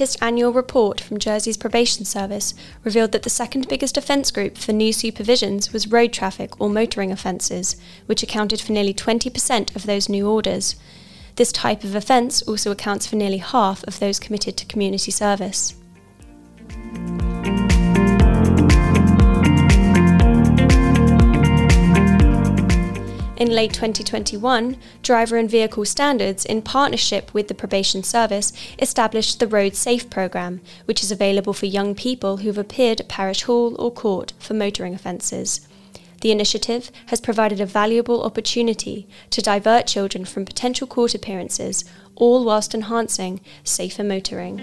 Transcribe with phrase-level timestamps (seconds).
[0.00, 2.54] latest annual report from Jersey's probation service
[2.84, 7.12] revealed that the second biggest offence group for new supervisions was road traffic or motoring
[7.12, 7.76] offences,
[8.06, 10.74] which accounted for nearly 20% of those new orders.
[11.36, 15.74] This type of offence also accounts for nearly half of those committed to community service.
[23.40, 29.46] In late 2021, Driver and Vehicle Standards, in partnership with the Probation Service, established the
[29.46, 33.90] Roadsafe programme, which is available for young people who have appeared at parish hall or
[33.90, 35.66] court for motoring offences.
[36.20, 41.86] The initiative has provided a valuable opportunity to divert children from potential court appearances,
[42.16, 44.58] all whilst enhancing safer motoring.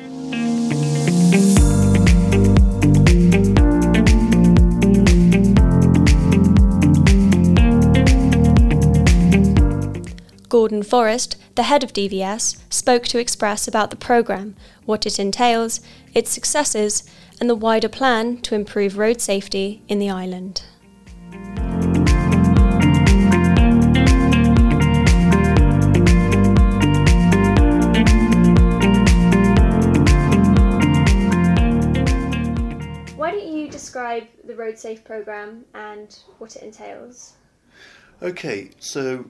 [10.50, 15.81] Gordon Forrest, the head of DVS, spoke to Express about the programme, what it entails,
[16.14, 17.04] its successes,
[17.42, 20.64] and the wider plan to improve road safety in the island.
[33.17, 37.34] Why don't you describe the Roadsafe programme and what it entails?
[38.22, 39.26] Okay, so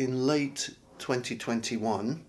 [0.00, 2.24] in late 2021,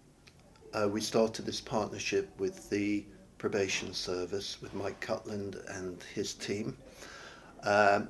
[0.74, 3.02] uh, we started this partnership with the
[3.38, 6.76] probation service with Mike Cutland and his team.
[7.64, 8.10] Um,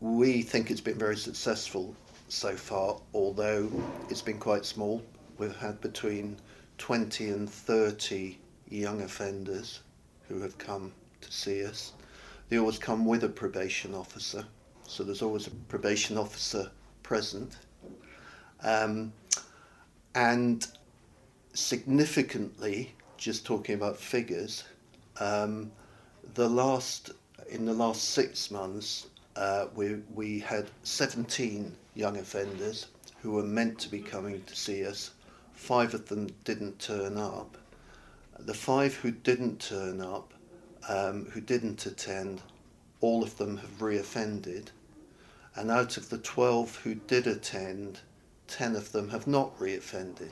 [0.00, 1.92] we think it's been very successful
[2.28, 3.68] so far, although
[4.08, 5.02] it's been quite small.
[5.38, 6.36] We've had between
[6.78, 8.38] 20 and 30
[8.68, 9.80] young offenders
[10.28, 11.94] who have come to see us.
[12.48, 14.44] They always come with a probation officer,
[14.86, 16.70] so there's always a probation officer
[17.02, 17.56] present
[18.62, 19.12] um,
[20.14, 20.66] and
[21.54, 24.64] significantly, just talking about figures,
[25.18, 25.70] um,
[26.34, 27.10] the last
[27.48, 32.86] in the last six months, uh, we we had 17 young offenders
[33.22, 35.10] who were meant to be coming to see us.
[35.52, 37.56] Five of them didn't turn up.
[38.38, 40.32] The five who didn't turn up,
[40.88, 42.40] um, who didn't attend,
[43.00, 44.68] all of them have reoffended.
[45.56, 48.00] And out of the 12 who did attend,
[48.50, 50.30] 10 of them have not reoffended.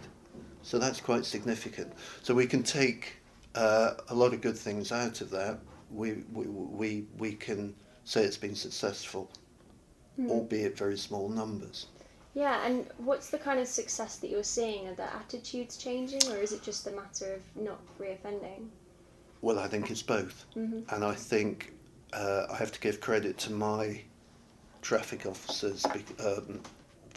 [0.62, 1.92] So that's quite significant.
[2.22, 3.16] So we can take
[3.54, 5.58] uh, a lot of good things out of that.
[5.90, 7.74] We, we, we, we can
[8.04, 9.30] say it's been successful,
[10.20, 10.28] mm.
[10.28, 11.86] albeit very small numbers.
[12.34, 14.86] Yeah, and what's the kind of success that you're seeing?
[14.88, 18.68] Are the attitudes changing, or is it just a matter of not reoffending?
[19.40, 20.44] Well, I think it's both.
[20.56, 20.94] Mm-hmm.
[20.94, 21.72] And I think
[22.12, 24.02] uh, I have to give credit to my
[24.82, 25.84] traffic officers
[26.24, 26.60] um,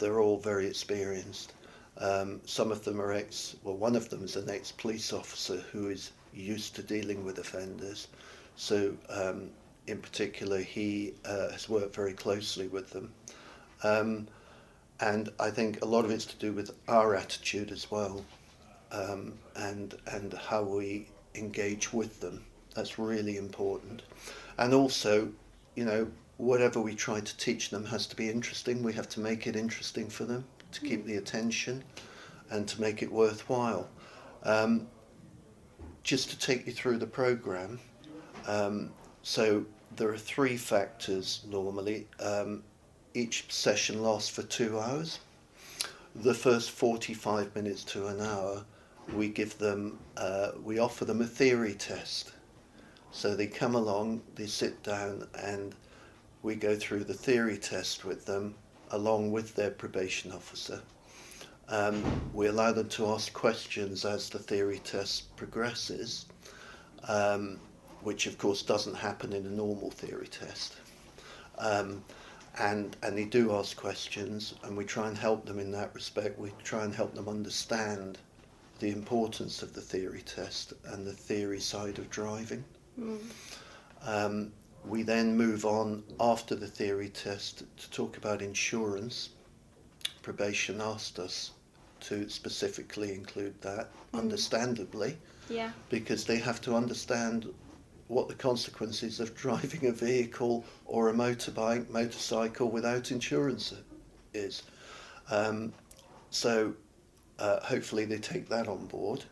[0.02, 1.52] they're all very experienced.
[1.98, 5.58] Um, some of them are ex, well, one of them is an ex police officer
[5.72, 8.08] who is used to dealing with offenders.
[8.56, 9.50] So, um,
[9.86, 13.12] in particular, he uh, has worked very closely with them.
[13.82, 14.26] Um,
[15.00, 18.24] and I think a lot of it's to do with our attitude as well
[18.92, 22.44] um, and, and how we engage with them.
[22.74, 24.02] That's really important.
[24.58, 25.28] And also,
[25.74, 26.08] you know,
[26.42, 28.82] whatever we try to teach them has to be interesting.
[28.82, 31.84] We have to make it interesting for them to keep the attention
[32.50, 33.88] and to make it worthwhile.
[34.42, 34.88] Um,
[36.02, 37.78] just to take you through the program,
[38.48, 38.90] um,
[39.22, 39.64] so
[39.94, 42.08] there are three factors normally.
[42.18, 42.64] Um,
[43.14, 45.20] each session lasts for two hours.
[46.16, 48.64] The first 45 minutes to an hour,
[49.14, 52.32] we give them, uh, we offer them a theory test.
[53.12, 55.76] So they come along, they sit down, and
[56.42, 58.54] we go through the theory test with them
[58.90, 60.82] along with their probation officer.
[61.68, 62.02] Um,
[62.34, 66.26] we allow them to ask questions as the theory test progresses,
[67.08, 67.58] um,
[68.02, 70.76] which of course doesn't happen in a normal theory test.
[71.58, 72.04] Um,
[72.58, 76.38] and, and they do ask questions, and we try and help them in that respect.
[76.38, 78.18] We try and help them understand
[78.78, 82.64] the importance of the theory test and the theory side of driving.
[83.00, 83.20] Mm.
[84.84, 89.30] We then move on after the theory test to talk about insurance.
[90.22, 91.52] Probation asked us
[92.00, 94.18] to specifically include that, mm.
[94.18, 95.16] understandably,
[95.48, 95.70] yeah.
[95.88, 97.52] because they have to understand
[98.08, 103.72] what the consequences of driving a vehicle or a motorbike, motorcycle without insurance
[104.34, 104.62] is.
[105.30, 105.72] Um,
[106.30, 106.74] so
[107.38, 109.24] uh, hopefully they take that on board.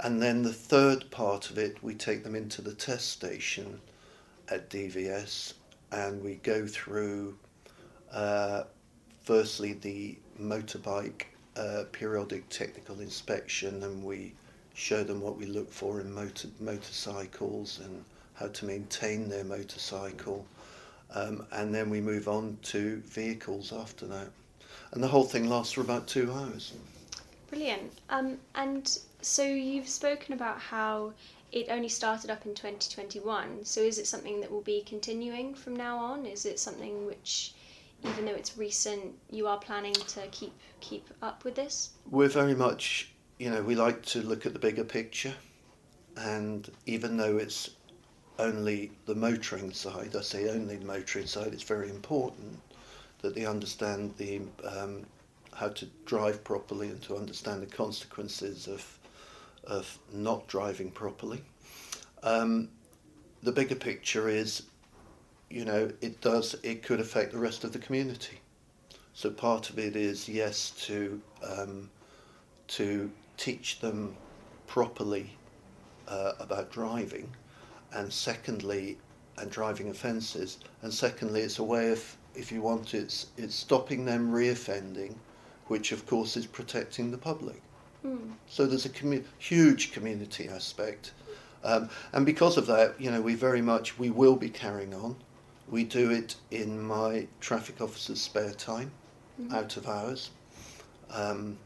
[0.00, 3.80] And then the third part of it, we take them into the test station
[4.50, 5.54] at DVS
[5.92, 7.36] and we go through
[8.12, 8.64] uh,
[9.22, 11.24] firstly the motorbike
[11.56, 14.32] uh, periodic technical inspection and we
[14.74, 18.04] show them what we look for in motor, motorcycles and
[18.34, 20.46] how to maintain their motorcycle.
[21.12, 24.28] Um, and then we move on to vehicles after that.
[24.92, 26.72] And the whole thing lasts for about two hours.
[27.48, 27.92] Brilliant.
[28.08, 31.12] Um, and so you've spoken about how
[31.52, 33.64] it only started up in 2021.
[33.64, 36.26] So is it something that will be continuing from now on?
[36.26, 37.54] Is it something which,
[38.04, 41.90] even though it's recent, you are planning to keep keep up with this?
[42.10, 45.34] We're very much, you know, we like to look at the bigger picture,
[46.16, 47.70] and even though it's
[48.38, 52.60] only the motoring side, I say only the motoring side, it's very important
[53.22, 55.04] that they understand the um,
[55.52, 58.99] how to drive properly and to understand the consequences of
[59.64, 61.42] of not driving properly.
[62.22, 62.68] Um,
[63.42, 64.64] the bigger picture is,
[65.48, 68.40] you know, it does it could affect the rest of the community.
[69.14, 71.90] So part of it is yes to um,
[72.68, 74.16] to teach them
[74.66, 75.36] properly
[76.06, 77.28] uh, about driving,
[77.92, 78.98] and secondly,
[79.38, 84.04] and driving offences, and secondly, it's a way of if you want, it's it's stopping
[84.04, 85.14] them reoffending,
[85.66, 87.60] which of course is protecting the public.
[88.04, 88.32] Mm.
[88.48, 91.12] So there's a commu- huge community aspect,
[91.64, 95.16] um, and because of that, you know, we very much we will be carrying on.
[95.68, 98.90] We do it in my traffic officer's spare time,
[99.40, 99.54] mm-hmm.
[99.54, 100.30] out of hours.
[101.10, 101.58] Um,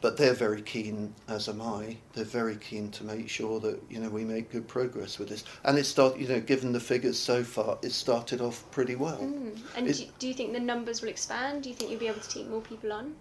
[0.00, 1.96] but they're very keen, as am I.
[2.12, 5.44] They're very keen to make sure that you know we make good progress with this.
[5.64, 9.18] And it start, you know, given the figures so far, it started off pretty well.
[9.18, 9.58] Mm.
[9.76, 11.62] And do, do you think the numbers will expand?
[11.62, 13.14] Do you think you'll be able to take more people on?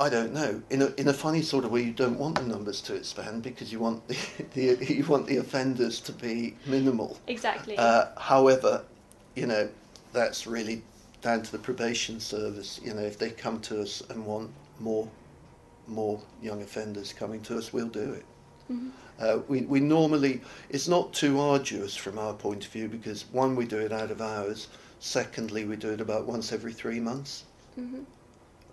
[0.00, 0.62] I don't know.
[0.70, 3.42] In a in a funny sort of way, you don't want the numbers to expand
[3.42, 4.16] because you want the,
[4.54, 7.18] the you want the offenders to be minimal.
[7.26, 7.76] Exactly.
[7.76, 8.82] Uh, however,
[9.36, 9.68] you know,
[10.14, 10.82] that's really
[11.20, 12.80] down to the probation service.
[12.82, 15.06] You know, if they come to us and want more
[15.86, 18.24] more young offenders coming to us, we'll do it.
[18.72, 18.88] Mm-hmm.
[19.18, 23.54] Uh, we, we normally, it's not too arduous from our point of view because one,
[23.54, 24.68] we do it out of hours.
[25.00, 27.44] Secondly, we do it about once every three months,
[27.78, 28.02] mm-hmm.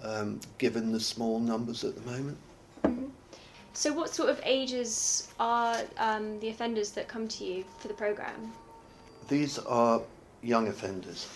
[0.03, 2.37] Um, given the small numbers at the moment.
[2.83, 3.05] Mm-hmm.
[3.73, 7.93] So, what sort of ages are um, the offenders that come to you for the
[7.93, 8.51] programme?
[9.27, 10.01] These are
[10.41, 11.27] young offenders.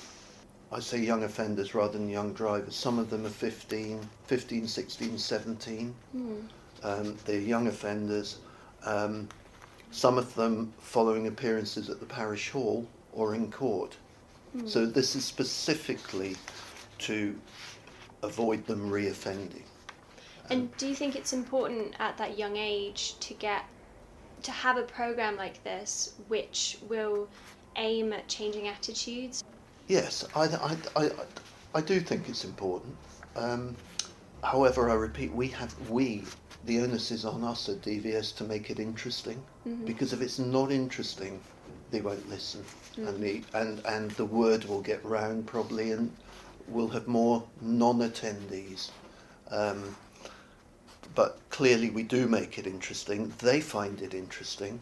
[0.71, 2.75] I say young offenders rather than young drivers.
[2.75, 5.95] Some of them are 15, 15 16, 17.
[6.15, 6.41] Mm.
[6.83, 8.37] Um, they're young offenders.
[8.85, 9.27] Um,
[9.91, 13.97] some of them following appearances at the parish hall or in court.
[14.55, 14.67] Mm.
[14.67, 16.37] So this is specifically
[16.99, 17.35] to
[18.23, 19.63] avoid them reoffending.
[20.50, 23.63] And do you think it's important at that young age to get
[24.44, 27.27] to have a program like this which will
[27.75, 29.44] aim at changing attitudes?
[29.88, 31.12] Yes, I, I, I,
[31.75, 32.95] I do think it's important.
[33.35, 33.75] Um,
[34.44, 36.24] however, I repeat, we have we
[36.65, 39.83] the onus is on us at DVS to make it interesting mm-hmm.
[39.85, 41.41] because if it's not interesting,
[41.89, 43.07] they won't listen, mm-hmm.
[43.07, 46.12] and the and and the word will get round probably, and
[46.67, 48.89] we'll have more non-attendees.
[49.49, 49.95] Um,
[51.13, 53.33] but clearly, we do make it interesting.
[53.39, 54.79] They find it interesting,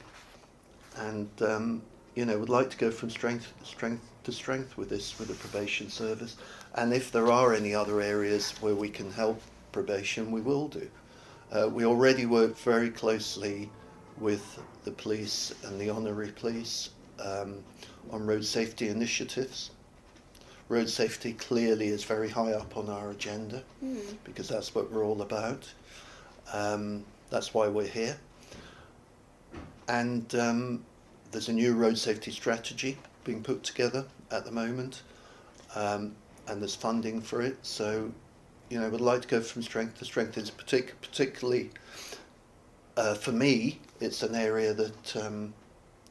[0.95, 1.81] and um,
[2.15, 5.33] you know, would like to go from strength strength to strength with this with the
[5.35, 6.35] probation service.
[6.75, 10.89] And if there are any other areas where we can help probation, we will do.
[11.51, 13.71] Uh, we already work very closely
[14.19, 16.89] with the police and the honorary police
[17.19, 17.63] um,
[18.11, 19.71] on road safety initiatives.
[20.69, 24.15] Road safety clearly is very high up on our agenda mm.
[24.23, 25.71] because that's what we're all about.
[26.53, 28.17] Um, that's why we're here.
[29.87, 30.85] And um,
[31.31, 35.01] there's a new road safety strategy being put together at the moment,
[35.75, 36.15] um,
[36.47, 37.57] and there's funding for it.
[37.63, 38.11] So,
[38.69, 40.37] you know, we'd like to go from strength to strength.
[40.37, 41.71] It's partic- particularly
[42.99, 45.53] uh, for me, it's an area that um,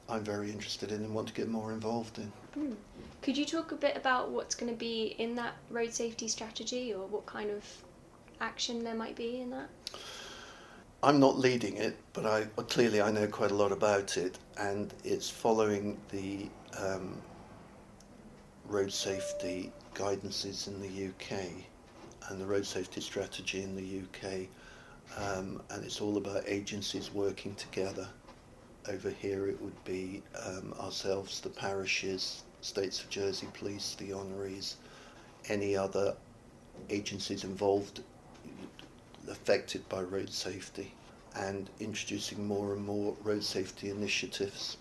[0.08, 2.32] I'm very interested in and want to get more involved in.
[2.58, 2.76] Mm.
[3.20, 6.94] Could you talk a bit about what's going to be in that road safety strategy,
[6.94, 7.64] or what kind of
[8.40, 9.68] action there might be in that?
[11.02, 14.92] I'm not leading it, but I clearly I know quite a lot about it, and
[15.04, 16.48] it's following the
[16.78, 17.20] um,
[18.66, 21.40] road safety guidances in the UK
[22.28, 24.48] and the road safety strategy in the UK,
[25.16, 28.08] um, and it's all about agencies working together.
[28.88, 34.76] Over here, it would be um, ourselves, the parishes, States of Jersey Police, the honoraries,
[35.48, 36.16] any other
[36.90, 38.02] agencies involved
[39.28, 40.92] affected by road safety
[41.36, 44.76] and introducing more and more road safety initiatives.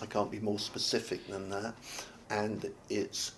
[0.00, 1.74] I can't be more specific than that.
[2.30, 3.32] And it's,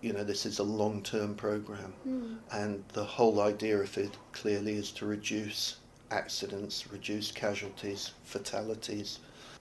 [0.00, 1.92] you know, this is a long term program.
[2.08, 2.38] Mm.
[2.52, 5.76] And the whole idea of it clearly is to reduce
[6.10, 9.18] accidents, reduce casualties, fatalities,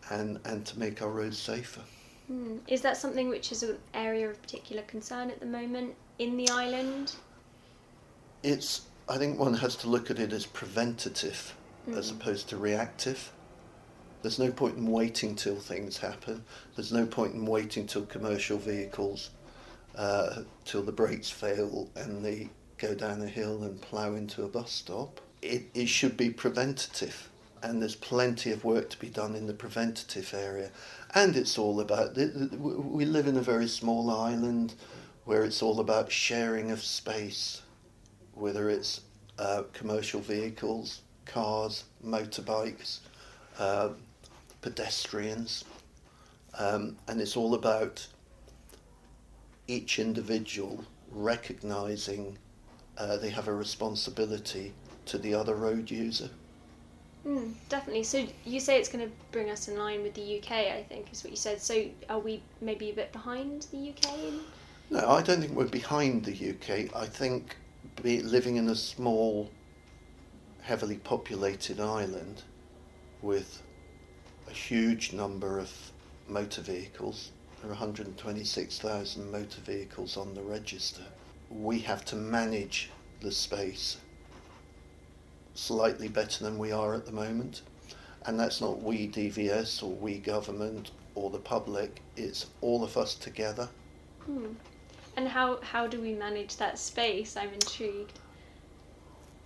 [0.09, 1.81] and, and to make our roads safer.
[2.31, 2.59] Mm.
[2.67, 6.49] Is that something which is an area of particular concern at the moment in the
[6.49, 7.15] island?
[8.43, 11.55] It's, I think one has to look at it as preventative
[11.87, 11.97] mm.
[11.97, 13.31] as opposed to reactive.
[14.21, 16.43] There's no point in waiting till things happen.
[16.75, 19.29] There's no point in waiting till commercial vehicles,
[19.95, 24.47] uh, till the brakes fail and they go down a hill and plough into a
[24.47, 25.21] bus stop.
[25.41, 27.29] It, it should be preventative
[27.61, 30.71] and there's plenty of work to be done in the preventative area.
[31.13, 34.75] And it's all about, we live in a very small island
[35.23, 37.61] where it's all about sharing of space,
[38.33, 39.01] whether it's
[39.39, 42.99] uh, commercial vehicles, cars, motorbikes,
[43.57, 43.89] uh,
[44.61, 45.65] pedestrians,
[46.57, 48.07] um, and it's all about
[49.67, 52.37] each individual recognizing
[52.97, 54.73] uh, they have a responsibility
[55.05, 56.29] to the other road user.
[57.25, 58.03] Mm, definitely.
[58.03, 61.11] So you say it's going to bring us in line with the UK, I think,
[61.11, 61.59] is what you said.
[61.59, 64.33] So are we maybe a bit behind the UK?
[64.91, 66.95] No, I don't think we're behind the UK.
[66.95, 67.57] I think
[68.03, 69.49] living in a small,
[70.61, 72.43] heavily populated island
[73.23, 73.63] with
[74.47, 75.71] a huge number of
[76.27, 77.31] motor vehicles.
[77.61, 81.01] There are 126,000 motor vehicles on the register.
[81.49, 82.91] We have to manage
[83.21, 83.97] the space
[85.55, 87.63] slightly better than we are at the moment.
[88.25, 93.15] And that's not we DVS or we government or the public, it's all of us
[93.15, 93.69] together.
[94.25, 94.53] Hmm.
[95.17, 97.37] And how, how do we manage that space?
[97.37, 98.19] I'm intrigued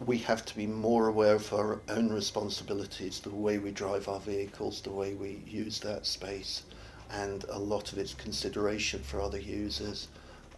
[0.06, 4.20] we have to be more aware of our own responsibilities, the way we drive our
[4.20, 6.64] vehicles, the way we use that space,
[7.12, 10.08] and a lot of its consideration for other users,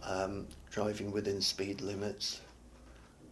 [0.04, 2.40] um, driving within speed limits,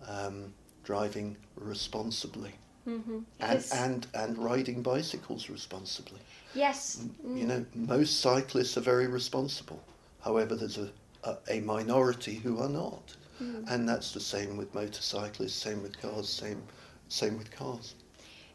[0.08, 0.52] um,
[0.84, 2.52] driving responsibly.
[2.88, 3.18] Mm-hmm.
[3.40, 6.20] And, and and riding bicycles responsibly.
[6.54, 7.04] Yes.
[7.24, 7.38] Mm.
[7.38, 9.82] You know, most cyclists are very responsible.
[10.22, 10.90] However, there's a,
[11.24, 13.16] a, a minority who are not.
[13.42, 13.70] Mm.
[13.70, 16.62] And that's the same with motorcyclists, same with cars, same
[17.08, 17.94] same with cars.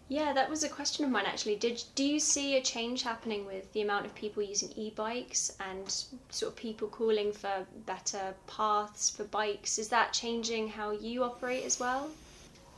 [0.07, 1.55] Yeah, that was a question of mine actually.
[1.55, 5.89] Did do you see a change happening with the amount of people using e-bikes and
[6.29, 9.79] sort of people calling for better paths for bikes?
[9.79, 12.12] Is that changing how you operate as well?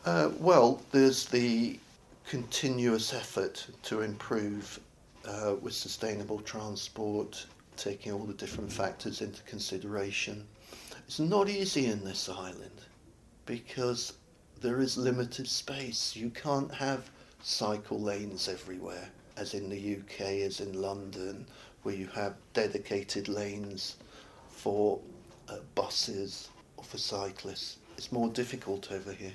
[0.06, 1.78] Uh, well, there's the
[2.26, 4.80] continuous effort to improve
[5.26, 10.48] uh, with sustainable transport, taking all the different factors into consideration.
[11.06, 12.82] It's not easy in this island
[13.46, 14.14] because
[14.62, 16.16] there is limited space.
[16.16, 17.10] You can't have
[17.42, 21.46] cycle lanes everywhere, as in the UK, as in London,
[21.84, 23.98] where you have dedicated lanes
[24.50, 25.00] for
[25.50, 27.78] uh, buses or for cyclists.
[27.98, 29.34] It's more difficult over here.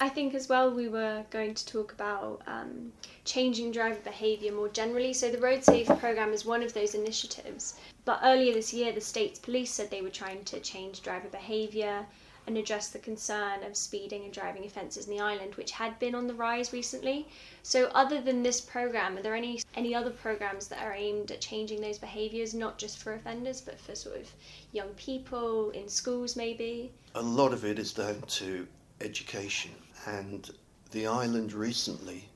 [0.00, 2.92] I think as well we were going to talk about um,
[3.24, 5.12] changing driver behaviour more generally.
[5.12, 7.74] So the Roadsafe programme is one of those initiatives.
[8.04, 12.06] But earlier this year, the state's police said they were trying to change driver behaviour
[12.48, 16.14] and address the concern of speeding and driving offences in the island, which had been
[16.14, 17.28] on the rise recently.
[17.62, 21.42] So, other than this program, are there any any other programs that are aimed at
[21.42, 24.32] changing those behaviours, not just for offenders, but for sort of
[24.72, 26.90] young people in schools, maybe?
[27.14, 28.66] A lot of it is down to
[29.02, 29.72] education,
[30.06, 30.50] and
[30.90, 32.30] the island recently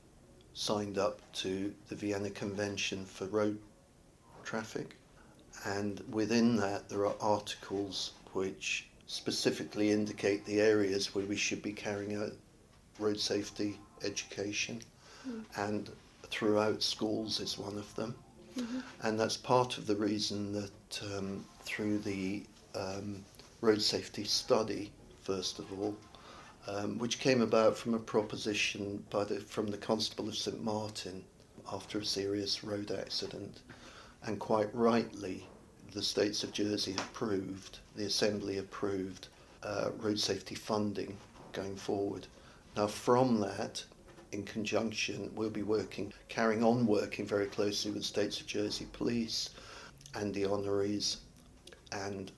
[0.53, 3.57] signed up to the Vienna Convention for Road
[4.43, 4.95] Traffic
[5.65, 11.71] and within that there are articles which specifically indicate the areas where we should be
[11.71, 12.31] carrying out
[12.97, 14.81] road safety education
[15.27, 15.43] mm.
[15.55, 15.91] and
[16.29, 18.15] throughout schools is one of them
[18.57, 18.79] mm-hmm.
[19.03, 22.43] and that's part of the reason that um, through the
[22.73, 23.23] um,
[23.61, 24.91] road safety study
[25.21, 25.95] first of all
[26.67, 31.23] um, which came about from a proposition by the, from the Constable of St Martin
[31.71, 33.59] after a serious road accident
[34.23, 35.45] and quite rightly
[35.93, 39.27] the states of Jersey approved, the Assembly approved
[39.61, 41.15] uh, road safety funding
[41.51, 42.27] going forward.
[42.75, 43.83] Now, from that,
[44.31, 49.51] in conjunction, we'll be working, carrying on working very closely with states of Jersey Police
[50.15, 51.17] and the honoraries
[51.91, 52.31] and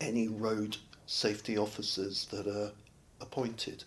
[0.00, 2.72] any road safety officers that are
[3.20, 3.84] appointed.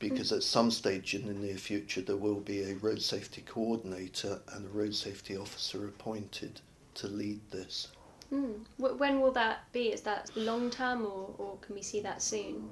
[0.00, 4.40] Because at some stage in the near future, there will be a road safety coordinator
[4.52, 6.60] and a road safety officer appointed
[6.94, 7.88] to lead this.
[8.32, 8.64] Mm.
[8.78, 9.88] When will that be?
[9.88, 12.70] Is that long term or, or can we see that soon?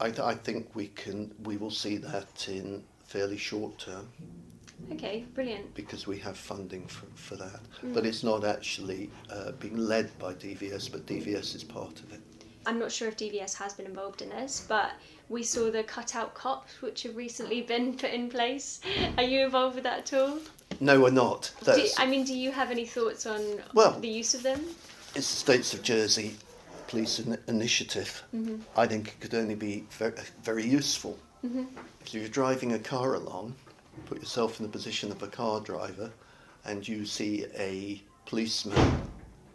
[0.00, 1.34] I, th- I think we can.
[1.44, 4.08] We will see that in fairly short term.
[4.92, 5.74] Okay, brilliant.
[5.74, 7.60] Because we have funding for, for that.
[7.82, 7.94] Mm.
[7.94, 12.20] But it's not actually uh, being led by DVS, but DVS is part of it.
[12.66, 14.92] I'm not sure if DVS has been involved in this, but
[15.28, 18.80] we saw the cutout cops, which have recently been put in place.
[19.18, 20.38] Are you involved with that at all?
[20.80, 21.52] No, we're not.
[21.64, 24.60] Do, I mean, do you have any thoughts on well, the use of them?
[25.14, 26.36] It's the States of Jersey
[26.88, 28.22] Police in- Initiative.
[28.34, 28.56] Mm-hmm.
[28.76, 31.18] I think it could only be very, very useful.
[31.44, 31.64] Mm-hmm.
[32.00, 33.54] If you're driving a car along,
[34.06, 36.10] put yourself in the position of a car driver,
[36.64, 38.78] and you see a policeman,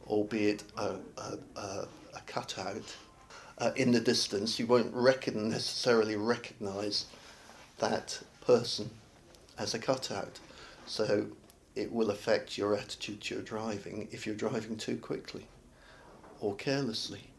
[0.07, 2.95] albeit a, a, a, a cutout,
[3.57, 7.05] uh, in the distance, you won't reckon, necessarily recognise
[7.79, 8.89] that person
[9.57, 10.39] as a cutout.
[10.89, 11.27] So
[11.75, 15.45] it will affect your attitude to your driving if you're driving too quickly
[16.41, 17.29] or carelessly.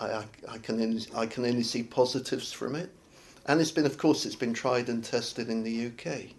[0.00, 2.90] I, I, I, can only, I can only see positives from it.
[3.46, 6.30] And it's been, of course, it's been tried and tested in the UK.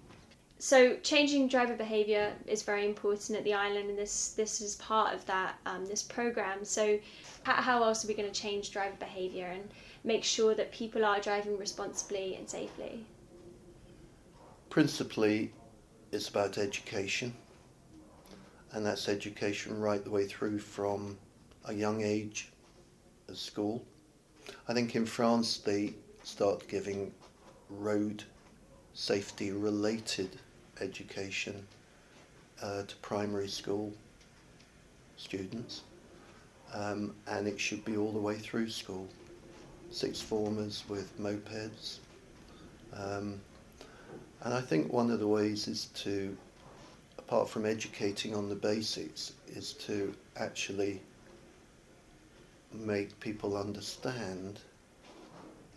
[0.59, 5.15] So changing driver behaviour is very important at the island, and this this is part
[5.15, 6.65] of that um, this program.
[6.65, 6.99] So
[7.43, 9.69] how else are we going to change driver behaviour and
[10.03, 13.05] make sure that people are driving responsibly and safely?
[14.69, 15.53] Principally,
[16.11, 17.33] it's about education,
[18.71, 21.17] and that's education right the way through from
[21.65, 22.49] a young age
[23.27, 23.83] at school.
[24.67, 27.11] I think in France they start giving
[27.69, 28.23] road
[28.93, 30.29] safety related
[30.81, 31.65] education
[32.61, 33.93] uh, to primary school
[35.17, 35.81] students,
[36.73, 39.07] um, and it should be all the way through school.
[39.91, 41.97] Sixth formers with mopeds.
[42.93, 43.41] Um,
[44.43, 46.35] and I think one of the ways is to,
[47.17, 51.01] apart from educating on the basics, is to actually
[52.73, 54.59] make people understand,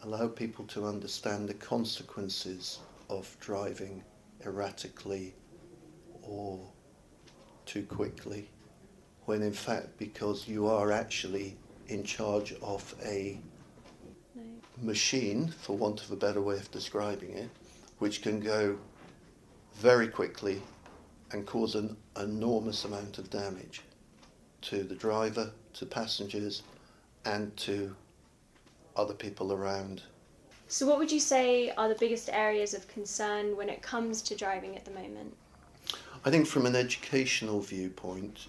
[0.02, 4.02] allow people to understand the consequences of driving
[4.44, 5.34] erratically
[6.22, 6.60] or
[7.66, 8.48] too quickly,
[9.24, 11.56] when in fact, because you are actually
[11.88, 13.38] in charge of a
[14.80, 17.50] machine, for want of a better way of describing it,
[18.02, 18.76] which can go
[19.74, 20.60] very quickly
[21.30, 23.80] and cause an enormous amount of damage
[24.60, 26.64] to the driver, to passengers,
[27.24, 27.94] and to
[28.96, 30.02] other people around
[30.66, 34.34] so, what would you say are the biggest areas of concern when it comes to
[34.34, 35.36] driving at the moment?
[36.24, 38.48] I think, from an educational viewpoint,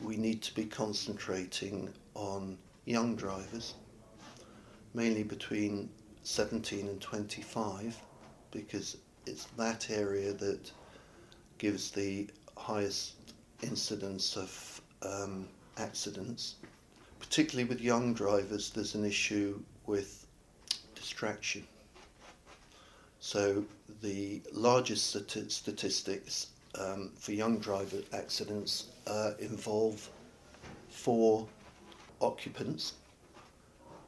[0.00, 3.74] we need to be concentrating on young drivers,
[4.94, 5.88] mainly between
[6.24, 8.02] 17 and 25,
[8.50, 10.70] because it's that area that
[11.58, 13.14] gives the highest
[13.62, 16.56] incidence of um, accidents.
[17.18, 20.26] Particularly with young drivers, there's an issue with
[20.94, 21.66] distraction.
[23.20, 23.64] So
[24.02, 30.08] the largest statistics um, for young driver accidents uh, involve
[30.90, 31.46] four
[32.20, 32.94] occupants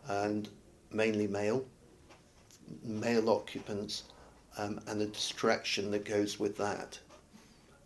[0.09, 0.49] and
[0.93, 1.65] mainly male,
[2.83, 4.05] male occupants
[4.59, 6.99] um, and the distraction that goes with that.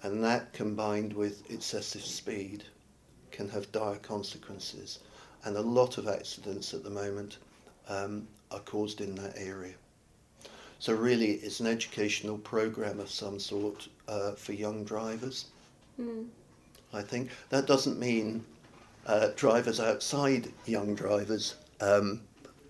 [0.02, 2.64] And that combined with excessive speed
[3.30, 4.98] can have dire consequences.
[5.44, 7.38] And a lot of accidents at the moment
[7.88, 9.74] um, are caused in that area.
[10.78, 15.46] So really, it's an educational program of some sort uh, for young drivers.
[16.00, 16.26] Mm.
[16.92, 18.44] I think that doesn't mean
[19.06, 22.20] uh, drivers outside young drivers um,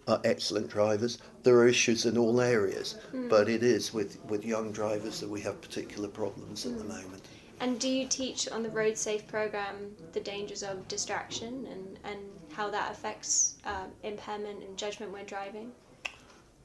[0.07, 1.19] are excellent drivers.
[1.43, 3.29] There are issues in all areas, mm.
[3.29, 6.73] but it is with, with young drivers that we have particular problems mm.
[6.73, 7.03] at the hmm.
[7.03, 7.23] moment.
[7.63, 12.19] And do you teach on the Roadsafe program the dangers of distraction and, and
[12.53, 15.71] how that affects uh, impairment and judgment when driving?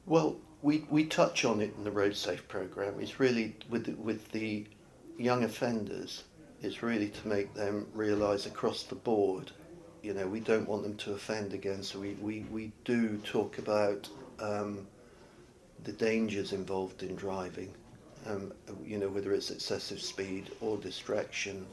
[0.07, 2.95] Well, we, we touch on it in the Roadsafe program.
[2.99, 4.65] It's really with the, with the
[5.19, 6.23] young offenders.
[6.61, 9.51] It's really to make them realise across the board.
[10.01, 11.83] You know, we don't want them to offend again.
[11.83, 14.87] So we, we, we do talk about um,
[15.83, 17.73] the dangers involved in driving.
[18.25, 18.51] Um,
[18.83, 21.65] you know, whether it's excessive speed or distraction.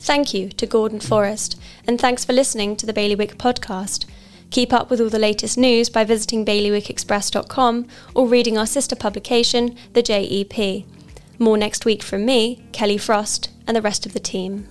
[0.00, 4.04] Thank you to Gordon Forrest, and thanks for listening to the Bailiwick podcast.
[4.50, 9.76] Keep up with all the latest news by visiting bailiwickexpress.com or reading our sister publication,
[9.92, 10.84] The JEP.
[11.38, 14.68] More next week from me, Kelly Frost, and the rest of the team.